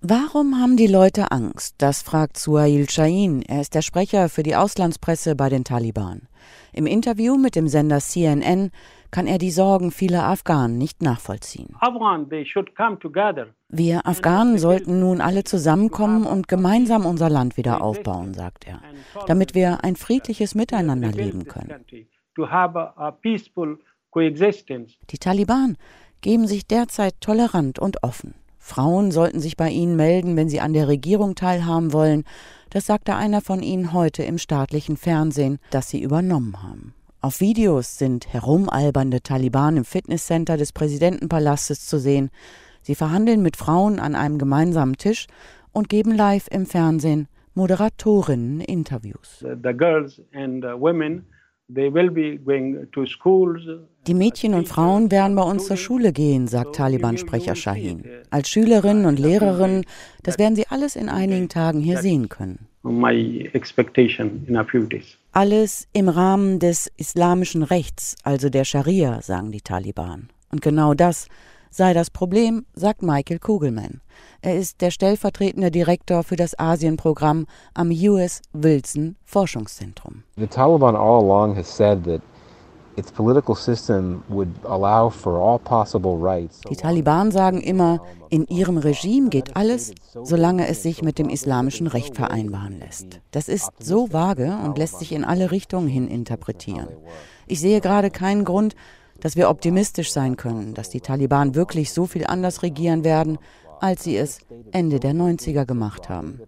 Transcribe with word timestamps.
Warum 0.00 0.60
haben 0.60 0.76
die 0.76 0.86
Leute 0.86 1.30
Angst? 1.30 1.74
Das 1.78 2.02
fragt 2.02 2.36
Suhail 2.36 2.88
Shahin. 2.88 3.42
Er 3.42 3.60
ist 3.60 3.74
der 3.74 3.82
Sprecher 3.82 4.28
für 4.28 4.42
die 4.42 4.56
Auslandspresse 4.56 5.36
bei 5.36 5.48
den 5.48 5.64
Taliban. 5.64 6.28
Im 6.72 6.86
Interview 6.86 7.36
mit 7.36 7.54
dem 7.54 7.68
Sender 7.68 8.00
CNN 8.00 8.70
kann 9.10 9.26
er 9.26 9.38
die 9.38 9.50
Sorgen 9.50 9.90
vieler 9.90 10.24
Afghanen 10.24 10.78
nicht 10.78 11.02
nachvollziehen. 11.02 11.76
Wir 13.68 14.06
Afghanen 14.06 14.58
sollten 14.58 15.00
nun 15.00 15.20
alle 15.20 15.44
zusammenkommen 15.44 16.24
und 16.24 16.48
gemeinsam 16.48 17.04
unser 17.04 17.28
Land 17.28 17.56
wieder 17.56 17.82
aufbauen, 17.82 18.32
sagt 18.34 18.66
er, 18.66 18.80
damit 19.26 19.54
wir 19.54 19.84
ein 19.84 19.96
friedliches 19.96 20.54
Miteinander 20.54 21.12
leben 21.12 21.44
können. 21.44 21.84
Die 25.10 25.18
Taliban 25.18 25.76
geben 26.22 26.46
sich 26.46 26.66
derzeit 26.66 27.20
tolerant 27.20 27.78
und 27.78 28.02
offen. 28.02 28.34
Frauen 28.58 29.10
sollten 29.10 29.40
sich 29.40 29.56
bei 29.56 29.68
ihnen 29.68 29.96
melden, 29.96 30.36
wenn 30.36 30.48
sie 30.48 30.60
an 30.60 30.72
der 30.72 30.88
Regierung 30.88 31.34
teilhaben 31.34 31.92
wollen. 31.92 32.24
Das 32.70 32.86
sagte 32.86 33.16
einer 33.16 33.40
von 33.40 33.60
ihnen 33.60 33.92
heute 33.92 34.22
im 34.22 34.38
staatlichen 34.38 34.96
Fernsehen, 34.96 35.58
das 35.70 35.90
sie 35.90 36.00
übernommen 36.00 36.62
haben. 36.62 36.94
Auf 37.20 37.40
Videos 37.40 37.98
sind 37.98 38.32
herumalbernde 38.32 39.20
Taliban 39.22 39.76
im 39.76 39.84
Fitnesscenter 39.84 40.56
des 40.56 40.72
Präsidentenpalastes 40.72 41.86
zu 41.86 41.98
sehen. 41.98 42.30
Sie 42.82 42.94
verhandeln 42.94 43.42
mit 43.42 43.56
Frauen 43.56 43.98
an 43.98 44.14
einem 44.14 44.38
gemeinsamen 44.38 44.96
Tisch 44.96 45.26
und 45.72 45.88
geben 45.88 46.12
live 46.12 46.48
im 46.50 46.66
Fernsehen 46.66 47.28
Moderatorinnen 47.54 48.60
Interviews. 48.60 49.40
The 49.40 49.72
girls 49.72 50.22
and 50.32 50.64
women 50.64 51.26
die 54.06 54.14
Mädchen 54.14 54.54
und 54.54 54.68
Frauen 54.68 55.10
werden 55.10 55.36
bei 55.36 55.42
uns 55.42 55.66
zur 55.66 55.76
Schule 55.76 56.12
gehen, 56.12 56.48
sagt 56.48 56.74
Taliban-Sprecher 56.76 57.54
Shahin. 57.54 58.04
Als 58.30 58.48
Schülerinnen 58.48 59.06
und 59.06 59.18
Lehrerinnen, 59.18 59.84
das 60.22 60.38
werden 60.38 60.56
sie 60.56 60.66
alles 60.68 60.96
in 60.96 61.08
einigen 61.08 61.48
Tagen 61.48 61.80
hier 61.80 61.98
sehen 61.98 62.28
können. 62.28 62.66
Alles 65.32 65.88
im 65.92 66.08
Rahmen 66.08 66.58
des 66.58 66.90
islamischen 66.96 67.62
Rechts, 67.62 68.16
also 68.22 68.48
der 68.50 68.64
Scharia, 68.64 69.22
sagen 69.22 69.52
die 69.52 69.60
Taliban. 69.60 70.28
Und 70.50 70.62
genau 70.62 70.94
das 70.94 71.28
sei 71.72 71.94
das 71.94 72.10
Problem, 72.10 72.64
sagt 72.74 73.02
Michael 73.02 73.40
Kugelman. 73.40 74.00
Er 74.42 74.56
ist 74.56 74.80
der 74.80 74.90
stellvertretende 74.90 75.70
Direktor 75.70 76.22
für 76.22 76.36
das 76.36 76.56
Asienprogramm 76.58 77.46
am 77.74 77.90
US 77.90 78.42
Wilson 78.52 79.16
Forschungszentrum. 79.24 80.22
The 80.36 80.46
Taliban 80.46 80.94
all 80.94 81.24
along 81.24 81.56
has 81.56 81.74
said 81.74 82.04
that 82.04 82.20
die 86.68 86.76
Taliban 86.76 87.30
sagen 87.30 87.60
immer, 87.62 88.00
in 88.28 88.46
ihrem 88.48 88.76
Regime 88.76 89.30
geht 89.30 89.56
alles, 89.56 89.94
solange 90.22 90.68
es 90.68 90.82
sich 90.82 91.02
mit 91.02 91.18
dem 91.18 91.30
islamischen 91.30 91.86
Recht 91.86 92.16
vereinbaren 92.16 92.78
lässt. 92.78 93.20
Das 93.30 93.48
ist 93.48 93.70
so 93.78 94.12
vage 94.12 94.58
und 94.62 94.76
lässt 94.76 94.98
sich 94.98 95.12
in 95.12 95.24
alle 95.24 95.50
Richtungen 95.50 95.88
hin 95.88 96.06
interpretieren. 96.06 96.88
Ich 97.46 97.60
sehe 97.60 97.80
gerade 97.80 98.10
keinen 98.10 98.44
Grund, 98.44 98.74
dass 99.22 99.36
wir 99.36 99.48
optimistisch 99.48 100.12
sein 100.12 100.36
können, 100.36 100.74
dass 100.74 100.90
die 100.90 101.00
Taliban 101.00 101.54
wirklich 101.54 101.92
so 101.92 102.06
viel 102.06 102.26
anders 102.26 102.62
regieren 102.62 103.04
werden, 103.04 103.38
als 103.80 104.02
sie 104.02 104.16
es 104.16 104.40
Ende 104.72 104.98
der 104.98 105.12
90er 105.12 105.64
gemacht 105.64 106.08
haben. 106.08 106.40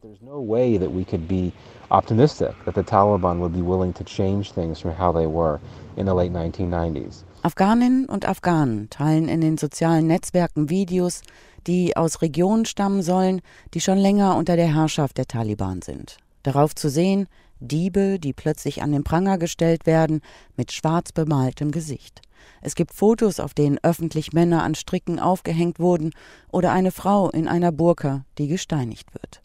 Afghaninnen 7.43 8.07
und 8.07 8.27
Afghanen 8.27 8.91
teilen 8.91 9.29
in 9.29 9.41
den 9.41 9.57
sozialen 9.57 10.09
Netzwerken 10.09 10.69
Videos, 10.69 11.23
die 11.69 11.97
aus 11.97 12.23
Regionen 12.23 12.65
stammen 12.65 13.03
sollen, 13.03 13.41
die 13.73 13.81
schon 13.81 13.99
länger 13.99 14.37
unter 14.37 14.57
der 14.57 14.75
Herrschaft 14.75 15.19
der 15.19 15.27
Taliban 15.27 15.81
sind. 15.83 16.17
Darauf 16.43 16.75
zu 16.75 16.89
sehen, 16.89 17.29
Diebe, 17.61 18.19
die 18.19 18.33
plötzlich 18.33 18.83
an 18.83 18.93
den 18.93 19.05
Pranger 19.05 19.39
gestellt 19.39 19.87
werden, 19.87 20.21
mit 20.57 20.73
schwarz 20.73 21.13
bemaltem 21.13 21.71
Gesicht. 21.71 22.23
Es 22.61 22.75
gibt 22.75 22.93
Fotos, 22.93 23.41
auf 23.41 23.55
denen 23.55 23.79
öffentlich 23.83 24.33
Männer 24.33 24.63
an 24.63 24.75
Stricken 24.75 25.19
aufgehängt 25.19 25.79
wurden 25.79 26.11
oder 26.51 26.73
eine 26.73 26.91
Frau 26.91 27.31
in 27.31 27.49
einer 27.49 27.73
Burka, 27.73 28.25
die 28.39 28.49
gesteinigt 28.49 29.15
wird. 29.15 29.41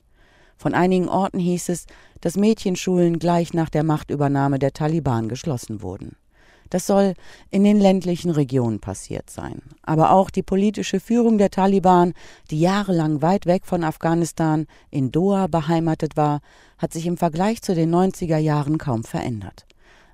Von 0.58 0.74
einigen 0.74 1.08
Orten 1.08 1.40
hieß 1.40 1.70
es, 1.70 1.86
dass 2.20 2.36
Mädchenschulen 2.36 3.18
gleich 3.18 3.54
nach 3.54 3.70
der 3.70 3.84
Machtübernahme 3.84 4.60
der 4.60 4.74
Taliban 4.74 5.30
geschlossen 5.30 5.82
wurden. 5.82 6.18
Das 6.70 6.86
soll 6.86 7.16
in 7.50 7.64
den 7.64 7.80
ländlichen 7.80 8.32
Regionen 8.32 8.80
passiert 8.80 9.30
sein. 9.30 9.62
Aber 9.82 10.12
auch 10.12 10.30
die 10.30 10.44
politische 10.44 11.00
Führung 11.00 11.38
der 11.38 11.50
Taliban, 11.50 12.14
die 12.52 12.60
jahrelang 12.60 13.22
weit 13.22 13.46
weg 13.46 13.66
von 13.66 13.84
Afghanistan 13.84 14.68
in 14.92 15.12
Doha 15.12 15.48
beheimatet 15.48 16.16
war, 16.16 16.42
hat 16.78 16.94
sich 16.94 17.08
im 17.08 17.18
Vergleich 17.18 17.62
zu 17.62 17.74
den 17.74 17.94
90er 17.94 18.38
Jahren 18.38 18.78
kaum 18.78 19.04
verändert. 19.04 19.66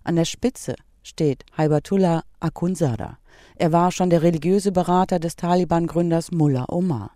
An 0.03 0.15
der 0.15 0.25
Spitze 0.25 0.75
steht 1.03 1.45
Haibatullah 1.57 2.23
Akhundzada. 2.39 3.17
Er 3.55 3.71
war 3.71 3.91
schon 3.91 4.09
der 4.09 4.21
religiöse 4.21 4.71
Berater 4.71 5.19
des 5.19 5.35
Taliban-Gründers 5.35 6.31
Mullah 6.31 6.65
Omar. 6.69 7.11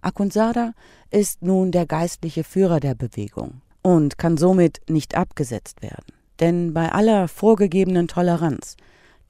Akhundzada 0.00 0.72
ist 1.10 1.42
nun 1.42 1.72
der 1.72 1.86
geistliche 1.86 2.44
Führer 2.44 2.80
der 2.80 2.94
Bewegung 2.94 3.62
und 3.82 4.18
kann 4.18 4.36
somit 4.36 4.80
nicht 4.88 5.16
abgesetzt 5.16 5.82
werden. 5.82 6.15
Denn 6.40 6.74
bei 6.74 6.92
aller 6.92 7.28
vorgegebenen 7.28 8.08
Toleranz, 8.08 8.76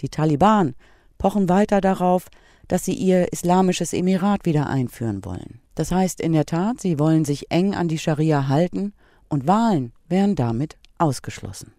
die 0.01 0.09
Taliban 0.09 0.75
pochen 1.19 1.49
weiter 1.49 1.81
darauf, 1.81 2.29
dass 2.69 2.85
sie 2.85 2.95
ihr 2.95 3.33
islamisches 3.33 3.93
Emirat 3.93 4.45
wieder 4.45 4.69
einführen 4.69 5.25
wollen. 5.25 5.61
Das 5.75 5.93
heißt 5.93 6.21
in 6.21 6.33
der 6.33 6.47
Tat, 6.47 6.81
sie 6.81 6.99
wollen 6.99 7.25
sich 7.25 7.51
eng 7.51 7.75
an 7.75 7.89
die 7.89 7.99
Scharia 7.99 8.49
halten 8.49 8.93
und 9.29 9.47
Wahlen 9.47 9.93
wären 10.09 10.35
damit 10.35 10.77
ausgeschlossen. 10.99 11.76